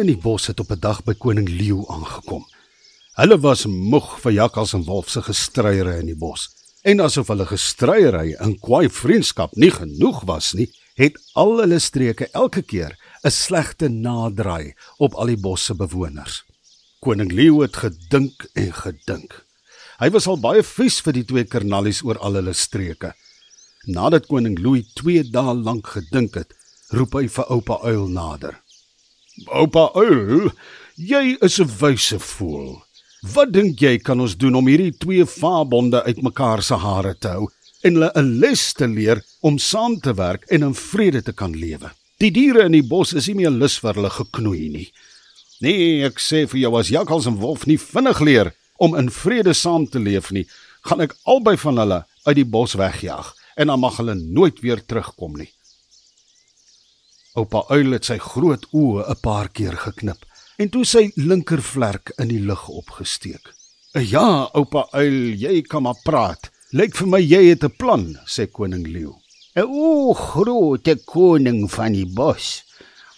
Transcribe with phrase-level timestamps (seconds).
[0.00, 2.44] in die bos het op 'n dag by koning leeu aangekom.
[3.20, 6.48] Hulle was moeg vir jakkals en wolf se gestryery in die bos.
[6.82, 12.28] En asof hulle gestryery in kwaai vriendskap nie genoeg was nie, het al hulle streke
[12.32, 16.44] elke keer 'n slegte naderdraai op al die bosse bewoners.
[17.00, 19.44] Koning leeu het gedink en gedink.
[20.00, 23.12] Hy was al baie vies vir die twee kernallies oor al hulle streke.
[23.86, 26.54] Nadat koning Louis 2 dae lank gedink het,
[26.88, 28.60] roep hy vir oupa uil nader.
[29.48, 30.50] Oupa uil,
[30.96, 32.82] jy is 'n wyse voël.
[33.34, 37.48] Wat dink jy kan ons doen om hierdie twee vaabonde uitmekaar se hare te hou
[37.82, 41.52] en hulle 'n les te leer om saam te werk en in vrede te kan
[41.52, 41.90] lewe?
[42.18, 44.92] Die diere in die bos is nie meer lus vir hulle geknoei nie.
[45.60, 49.54] Nee, ek sê vir jou as jakkals en wolf nie vinnig leer om in vrede
[49.54, 50.46] saam te leef nie,
[50.82, 54.84] gaan ek albei van hulle uit die bos wegjaag en dan mag hulle nooit weer
[54.84, 55.50] terugkom nie.
[57.38, 60.24] Oupa Uil het sy groot oë 'n paar keer geknip
[60.58, 63.54] en toe sy linkervlerk in die lug opgesteek.
[63.94, 66.50] "Ja, oupa Uil, jy kan maar praat.
[66.72, 69.14] Lyk vir my jy het 'n plan," sê koning leeu.
[69.56, 72.64] "O, grote koning van die bos.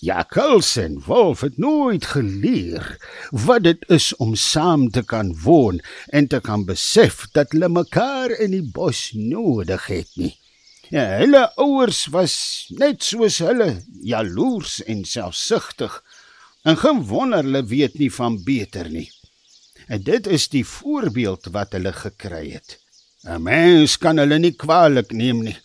[0.00, 2.98] Jakkals en wolf het nooit geleer
[3.32, 5.80] wat dit is om saam te kan woon
[6.12, 10.38] en te kan besef dat hulle mekaar in die bos nodig het nie."
[10.94, 12.34] Ja, hulle ouers was
[12.78, 15.96] net soos hulle, jaloers en selfsugtig.
[16.62, 19.08] En geen wonder hulle weet nie van beter nie.
[19.90, 22.78] En dit is die voorbeeld wat hulle gekry het.
[23.26, 25.56] 'n Mens kan hulle nie kwaadlik neem nie.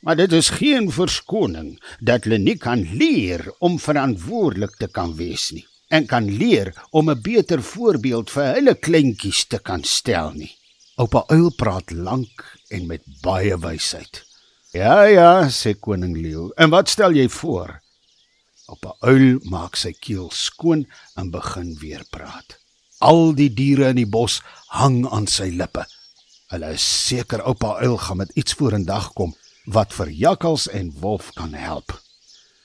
[0.00, 5.50] Maar dit is geen verskoning dat hulle nie kan leer om verantwoordelik te kan wees
[5.52, 10.56] nie en kan leer om 'n beter voorbeeld vir hulle kleintjies te kan stel nie.
[10.96, 14.31] Oupa Uil praat lank en met baie wysheid.
[14.72, 16.46] Ja ja, sê koning leeu.
[16.56, 17.74] En wat stel jy voor?
[18.72, 22.56] Op 'n uil maak sy keel skoon en begin weer praat.
[22.98, 25.84] Al die diere in die bos hang aan sy lippe.
[26.48, 29.36] Hulle is seker oupa uil gaan met iets vorendag kom
[29.66, 31.92] wat vir jakkals en wolf kan help.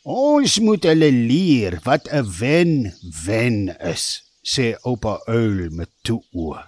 [0.03, 6.63] Ons moet hulle leer wat 'n wen-wen is, sê oupa uil met toe oë.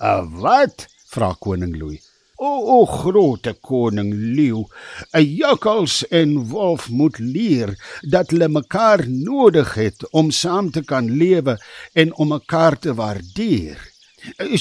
[0.00, 2.11] "A wat?" vra koning Louis.
[2.42, 4.64] O, o grote koning leeu,
[5.14, 7.70] 'n jakkals en wolf moet leer
[8.14, 11.54] dat hulle mekaar nodig het om saam te kan lewe
[11.94, 13.78] en om mekaar te waardeer,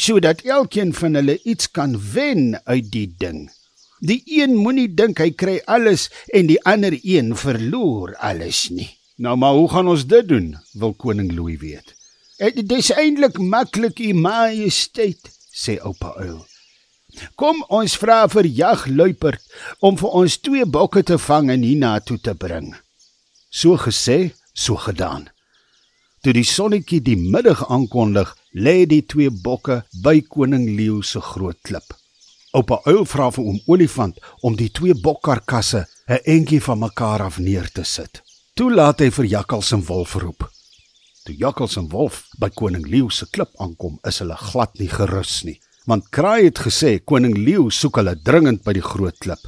[0.03, 3.49] sodat elkeen van hulle iets kan wen uit die ding.
[3.99, 6.05] Die een moenie dink hy kry alles
[6.37, 8.91] en die ander een verloor alles nie.
[9.17, 10.53] Nou maar hoe gaan ons dit doen?
[10.77, 11.97] wil koning Louis weet.
[12.37, 16.50] Dit is eintlik maklik, u majesteit, sê oupa uil.
[17.35, 19.43] Kom ons vra vir jagluiperd
[19.83, 22.71] om vir ons twee bokke te vang en hiernatoe te bring.
[23.51, 25.27] So gesê, so gedaan.
[26.21, 31.57] Toe die sonnetjie die middag aankondig, lê die twee bokke by koning leeu se groot
[31.65, 31.95] klip.
[32.53, 37.39] Oupa uil vra vir oom olifant om die twee bokkarkasse 'n entjie van mekaar af
[37.39, 38.21] neer te sit.
[38.55, 40.51] Toe laat hy vir jakkals en wolf roep.
[41.25, 45.43] Toe jakkals en wolf by koning leeu se klip aankom, is hulle glad nie gerus
[45.43, 49.41] nie want Kraai het gesê koning Leeu soek hulle dringend by die groot klip.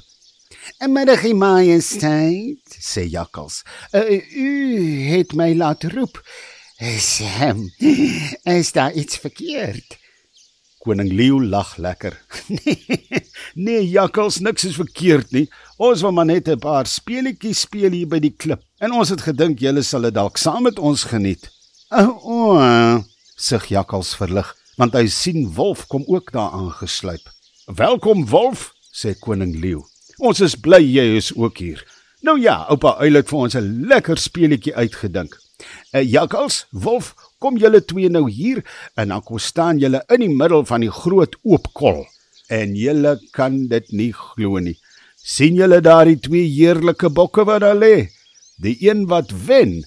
[0.88, 3.64] "Middag, majesteit," sê Jakkals.
[3.94, 4.50] Uh, "U
[5.12, 6.22] het my laat roep.
[6.80, 7.70] Is hem
[8.44, 10.00] is daar iets verkeerd?"
[10.80, 12.18] Koning Leeu lag lekker.
[12.48, 13.24] "Nee,
[13.66, 15.50] nee, Jakkals, niks is verkeerd nie.
[15.78, 19.22] Ons wil maar net 'n paar speletjies speel hier by die klip en ons het
[19.22, 21.52] gedink julle sal dit dalk saam met ons geniet."
[21.92, 23.04] "O," oh, oh,
[23.36, 27.30] sug Jakkals verlig want hy sien Wolf kom ook daar aangesluip.
[27.66, 29.82] "Welkom Wolf," sê koning Leeu.
[30.18, 31.86] "Ons is bly jy is ook hier."
[32.22, 35.38] Nou ja, oupa Uil het vir ons 'n lekker speletjie uitgedink.
[35.92, 38.64] "Uh, Jakkals, Wolf, kom julle twee nou hier
[38.96, 42.06] en dan kom staan julle in die middel van die groot oop kol
[42.48, 44.80] en julle kan dit nie glo nie.
[45.26, 48.10] sien julle daardie twee heerlike bokke wat daar lê?
[48.60, 49.86] Die een wat wen,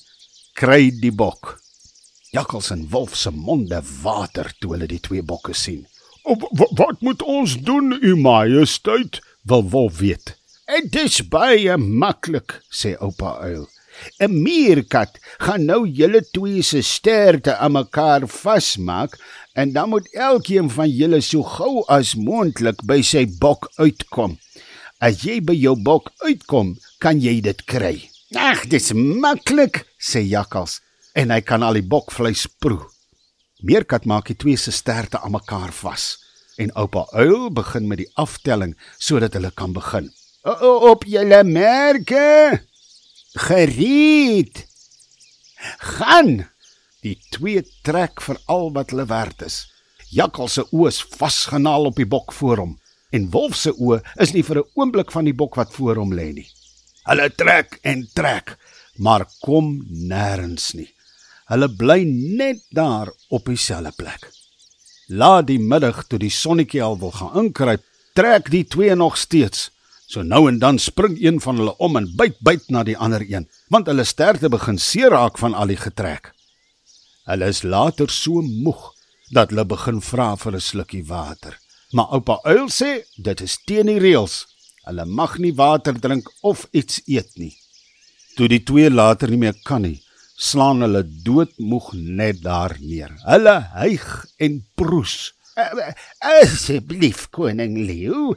[0.55, 1.66] kry die bok."
[2.35, 5.87] Jakkals en wolf se monde water toe hulle die twee bokke sien.
[6.81, 10.37] "Wat moet ons doen, u majesteit?" wil wolf weet.
[10.67, 13.69] "Dit is baie maklik," sê oupa uil.
[14.19, 19.19] "’n Meerkat gaan nou julle twee se sterte aan mekaar vasmaak
[19.55, 24.39] en dan moet elkeen van julle so gou as moontlik by sy bok uitkom.
[24.99, 30.81] As jy by jou bok uitkom, kan jy dit kry." "Ag, dis maklik," sê Jakkals
[31.17, 32.85] en hy kan al die bokvleis proe.
[33.65, 36.17] Meerkat maak die twee se sterte aan mekaar vas
[36.61, 40.11] en oupa uil begin met die aftelling sodat hulle kan begin.
[40.45, 42.61] O, op julle merke.
[43.49, 44.63] Gereed.
[45.97, 46.47] Gaan.
[47.05, 49.65] Die twee trek vir al wat hulle werd is.
[50.13, 52.77] Jakkal se oë is vasgenaal op die bok voor hom
[53.17, 56.13] en Wolf se oë is nie vir 'n oomblik van die bok wat voor hom
[56.13, 56.49] lê nie.
[57.07, 58.57] Hulle trek en trek,
[58.99, 60.96] maar kom nêrens nie.
[61.47, 62.03] Hulle bly
[62.39, 64.31] net daar op dieselfde plek.
[65.07, 67.85] Laat die middag toe die sonnetjie al wil gaan inkruip,
[68.19, 69.71] trek die twee nog steeds.
[70.07, 73.23] So nou en dan spring een van hulle om en byt byt na die ander
[73.23, 76.33] een, want hulle sterte begin seer raak van al die getrek.
[77.27, 78.93] Hulle is later so moeg
[79.35, 81.59] dat hulle begin vra vir 'n slukkie water.
[81.91, 84.47] Maar oupa uil sê dit is teen die reëls.
[84.87, 87.55] Hulle mag nie water drink of iets eet nie.
[88.37, 90.03] Toe die twee later nie meer kan nie,
[90.37, 93.13] slaan hulle doodmoeg net daar neer.
[93.25, 94.07] Hulle hyg
[94.37, 95.33] en proes.
[96.21, 98.35] Asseblief koning Leo,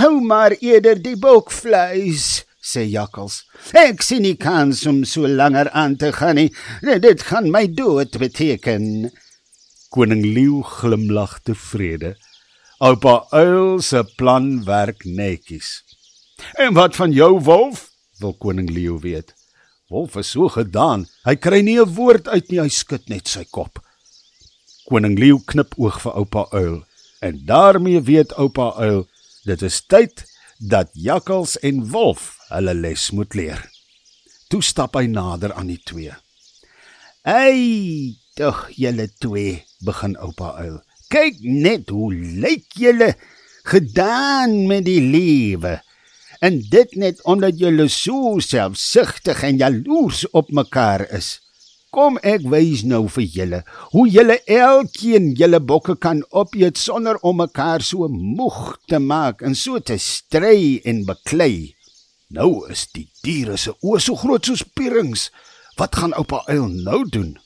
[0.00, 3.44] hou maar eerder die bokvleis, sê Jakkals.
[3.78, 6.50] Ek sien nie kans om so langer aan te gaan nie.
[6.82, 9.12] Dit gaan my dood beteken.
[9.94, 12.16] Koning Leo glimlag tevrede.
[12.82, 15.82] Oupa Uil se plan werk netjies.
[16.58, 17.88] En wat van jou wolf?
[18.18, 19.37] wil koning Leo weet.
[19.88, 23.44] Wolf is so gedaan, hy kry nie 'n woord uit nie, hy skud net sy
[23.48, 23.80] kop.
[24.84, 26.84] Koning Leeu knip oog vir oupa uil
[27.24, 29.08] en daarmee weet oupa uil
[29.48, 30.24] dit is tyd
[30.60, 33.64] dat jakkals en wolf hulle les moet leer.
[34.52, 36.12] Toe stap hy nader aan die twee.
[37.24, 40.82] "Ey, tog julle twee," begin oupa uil.
[41.08, 43.16] "Kyk net hoe lyk julle
[43.64, 45.80] gedaan met die lewe."
[46.40, 51.38] En dit net omdat julle so selfsugtig en jaloers op mekaar is.
[51.90, 53.58] Kom ek wys nou vir julle
[53.94, 59.56] hoe julle elkeen julle bokke kan opeet sonder om mekaar so moeg te maak en
[59.56, 61.74] so te stry en beklei.
[62.28, 65.30] Nou is die diere se oë so groot soos pierings.
[65.80, 67.38] Wat gaan oupa uil nou doen?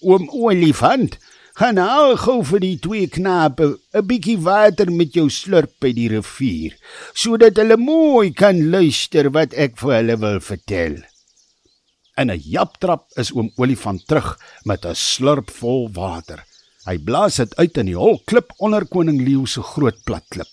[0.00, 1.18] Oom olifant,
[1.60, 6.08] gaan al gou vir die twee knape 'n bietjie water met jou slurp by die
[6.08, 6.72] rivier,
[7.12, 10.94] sodat hulle mooi kan luister wat ek vir hulle wil vertel.
[12.16, 16.40] In 'n japtrap is oom olifant terug met 'n slurp vol water.
[16.86, 20.48] Hy blaas dit uit in die hol klip onder koning leeu se groot plat klip.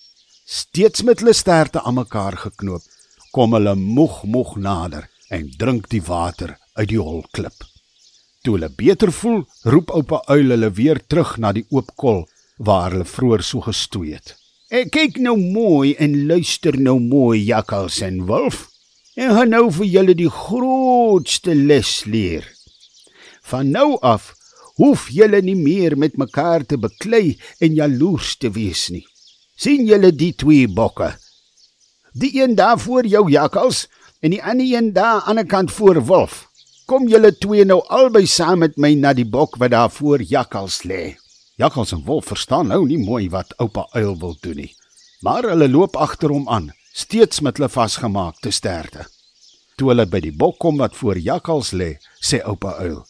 [0.45, 2.83] Steeds met hulle sterte aan mekaar geknoop,
[3.31, 7.76] kom hulle moeg moeg nader en drink die water uit die hol klip.
[8.43, 12.25] Toe hulle beter voel, roep oupa uil hulle weer terug na die oop kol
[12.57, 14.35] waar hulle vroeër so gestoei het.
[14.67, 18.65] Ek kyk nou mooi en luister nou mooi jakkals en wolf.
[19.15, 22.45] En gaan nou vir julle die grootste les leer.
[23.47, 24.33] Van nou af
[24.77, 29.05] hoef julle nie meer met mekaar te beklei en jaloers te wees nie.
[29.57, 31.15] sien julle die twee bokke?
[32.13, 33.87] Die een daar voor jou jakkals
[34.21, 36.46] en die ander een daar aan die ander kant voor wolf.
[36.87, 40.85] Kom julle twee nou albei saam met my na die bok wat daar voor jakkals
[40.87, 41.17] lê.
[41.59, 44.69] Jakkals en wolf verstaan nou nie mooi wat oupa uil wil doen nie,
[45.19, 49.03] maar hulle loop agter hom aan, steeds met hulle vasgemaakte sterte.
[49.75, 51.89] Toe hulle by die bok kom wat voor jakkals lê,
[52.23, 53.03] sê oupa uil: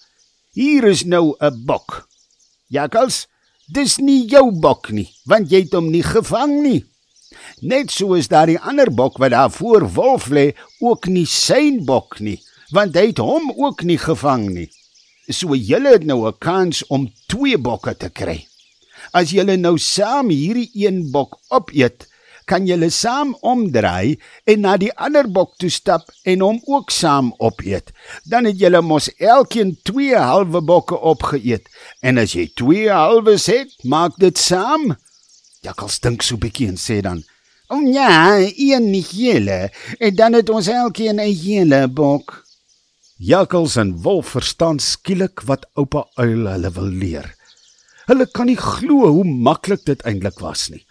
[0.58, 2.08] "Hier is nou 'n bok.
[2.74, 3.28] Jakkals,
[3.70, 6.84] dis nie jou bok nie, want jy het hom nie gevang nie."
[7.62, 11.78] Net so is daar die ander bok wat daar voor wolf lê, ook nie sy
[11.86, 14.70] bok nie want hy het hom ook nie gevang nie.
[15.28, 18.48] So julle het nou 'n kans om twee bokke te kry.
[19.12, 22.08] As julle nou saam hierdie een bok opeet,
[22.48, 27.34] kan julle saam omdraai en na die ander bok toe stap en hom ook saam
[27.38, 27.92] opeet.
[28.24, 31.68] Dan het julle mos elkeen twee halwe bokke opgeëet.
[32.00, 34.96] En as jy twee halwes het, maak dit saam.
[35.62, 37.24] Jakkal stink so bietjie en sê dan:
[37.68, 39.70] "O oh, ja, een nie hele,
[40.00, 42.47] en dan het ons elkeen 'n hele bok."
[43.18, 47.32] Jakkals en wolf verstaan skielik wat oupa uil hulle wil leer.
[48.06, 50.84] Hulle kan nie glo hoe maklik dit eintlik was nie.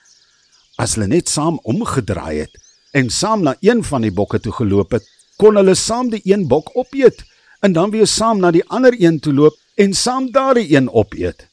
[0.74, 2.58] As hulle net saam omgedraai het
[2.98, 5.06] en saam na een van die bokke toe geloop het,
[5.38, 7.22] kon hulle saam die een bok opeet
[7.62, 11.46] en dan weer saam na die ander een toe loop en saam daardie een opeet.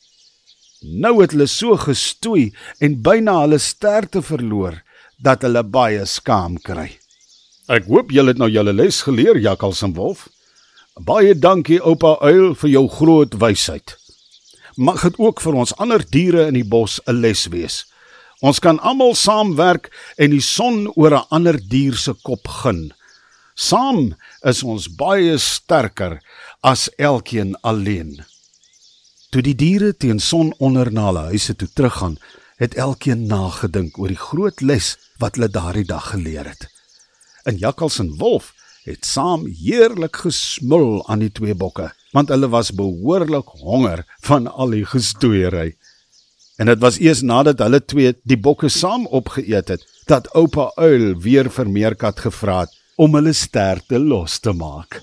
[0.82, 2.50] Nou het hulle so gestoei
[2.82, 4.82] en byna hulle sterte verloor
[5.22, 6.90] dat hulle baie skaam kry.
[7.70, 10.32] Ek hoop julle het nou julle les geleer, Jakkals en Wolf.
[11.02, 13.96] Baie dankie oupa uil vir jou groot wysheid.
[14.78, 17.86] Mag dit ook vir ons ander diere in die bos 'n les wees.
[18.42, 22.94] Ons kan almal saamwerk en die son oor 'n ander dier se kop gun.
[23.56, 26.22] Saam is ons baie sterker
[26.62, 28.26] as elkeen alleen.
[29.32, 32.20] Toe die diere teen son onder na hulle huise toe teruggaan,
[32.58, 36.68] het elkeen nagedink oor die groot les wat hulle daardie dag geleer het.
[37.46, 38.54] In Jakkals en Wolf
[38.84, 44.76] het saam heerlik gesmul aan die twee bokke, want hulle was behoorlik honger van al
[44.76, 45.74] die gestoeiery.
[46.60, 51.14] En dit was eers nadat hulle twee die bokke saam opgeëet het, dat oupa uil
[51.24, 55.02] weer vir Meerkat gevra het om hulle sterte los te maak.